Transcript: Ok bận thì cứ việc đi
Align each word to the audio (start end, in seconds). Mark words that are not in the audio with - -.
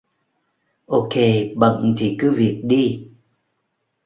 Ok 0.87 1.13
bận 1.55 1.95
thì 1.97 2.15
cứ 2.19 2.31
việc 2.31 2.61
đi 2.63 3.07